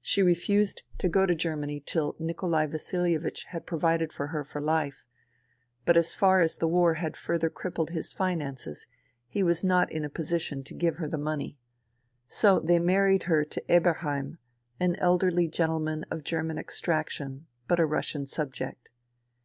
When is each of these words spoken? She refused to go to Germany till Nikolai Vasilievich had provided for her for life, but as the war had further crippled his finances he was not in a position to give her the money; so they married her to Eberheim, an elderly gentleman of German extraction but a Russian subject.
She 0.00 0.20
refused 0.20 0.82
to 0.98 1.08
go 1.08 1.26
to 1.26 1.32
Germany 1.36 1.78
till 1.80 2.16
Nikolai 2.18 2.66
Vasilievich 2.66 3.44
had 3.50 3.66
provided 3.68 4.12
for 4.12 4.26
her 4.34 4.42
for 4.42 4.60
life, 4.60 5.04
but 5.84 5.96
as 5.96 6.16
the 6.56 6.66
war 6.66 6.94
had 6.94 7.16
further 7.16 7.48
crippled 7.50 7.90
his 7.90 8.12
finances 8.12 8.88
he 9.28 9.44
was 9.44 9.62
not 9.62 9.92
in 9.92 10.04
a 10.04 10.10
position 10.10 10.64
to 10.64 10.74
give 10.74 10.96
her 10.96 11.06
the 11.06 11.18
money; 11.18 11.56
so 12.26 12.58
they 12.58 12.80
married 12.80 13.22
her 13.30 13.44
to 13.44 13.62
Eberheim, 13.70 14.38
an 14.80 14.96
elderly 14.96 15.46
gentleman 15.46 16.04
of 16.10 16.24
German 16.24 16.58
extraction 16.58 17.46
but 17.68 17.78
a 17.78 17.86
Russian 17.86 18.26
subject. 18.26 18.88